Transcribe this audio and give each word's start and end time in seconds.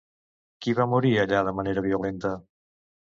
Qui 0.65 0.71
va 0.79 0.87
morir 0.93 1.11
allà 1.23 1.41
de 1.47 1.53
manera 1.59 1.83
violenta? 1.89 2.33